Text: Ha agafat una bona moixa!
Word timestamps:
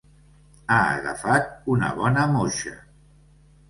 Ha 0.75 0.79
agafat 0.95 1.53
una 1.77 1.93
bona 2.03 2.27
moixa! 2.37 2.79